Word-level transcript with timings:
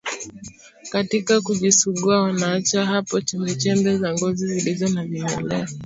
katika 0.91 1.41
kujisugua 1.41 2.21
wanaacha 2.21 2.85
hapo 2.85 3.21
chembechembe 3.21 3.97
za 3.97 4.13
ngozi 4.13 4.47
zilizo 4.59 4.87
na 4.89 5.05
vimelea 5.05 5.67